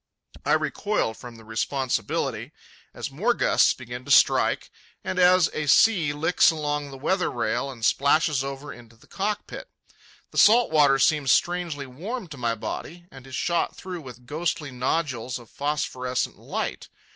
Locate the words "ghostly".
14.25-14.71